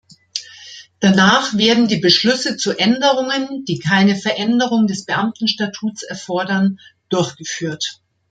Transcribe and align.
Danach 0.99 1.55
werden 1.55 1.87
die 1.87 1.99
Beschlüsse 1.99 2.57
zu 2.57 2.71
Änderungen, 2.75 3.65
die 3.65 3.77
keine 3.77 4.15
Veränderung 4.15 4.87
des 4.87 5.05
Beamtenstatuts 5.05 6.01
erfordern, 6.01 6.79
durchgeführt. 7.09 8.01